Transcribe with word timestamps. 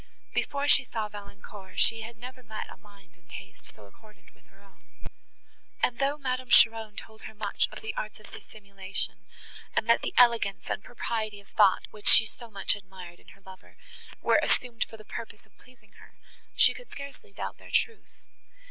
Before 0.33 0.67
she 0.67 0.83
saw 0.83 1.09
Valancourt 1.09 1.77
she 1.79 2.01
had 2.01 2.17
never 2.17 2.41
met 2.41 2.71
a 2.71 2.77
mind 2.77 3.11
and 3.13 3.29
taste 3.29 3.65
so 3.75 3.85
accordant 3.85 4.33
with 4.33 4.47
her 4.47 4.59
own, 4.63 4.79
and, 5.83 5.99
though 5.99 6.17
Madame 6.17 6.49
Cheron 6.49 6.95
told 6.95 7.25
her 7.25 7.35
much 7.35 7.67
of 7.71 7.81
the 7.83 7.93
arts 7.95 8.19
of 8.19 8.31
dissimulation, 8.31 9.27
and 9.75 9.87
that 9.87 10.01
the 10.01 10.15
elegance 10.17 10.65
and 10.71 10.83
propriety 10.83 11.39
of 11.39 11.49
thought, 11.49 11.85
which 11.91 12.07
she 12.07 12.25
so 12.25 12.49
much 12.49 12.75
admired 12.75 13.19
in 13.19 13.27
her 13.37 13.41
lover, 13.41 13.77
were 14.23 14.39
assumed 14.41 14.85
for 14.85 14.97
the 14.97 15.05
purpose 15.05 15.45
of 15.45 15.55
pleasing 15.59 15.91
her, 15.99 16.15
she 16.55 16.73
could 16.73 16.89
scarcely 16.91 17.31
doubt 17.31 17.59
their 17.59 17.69
truth. 17.69 18.17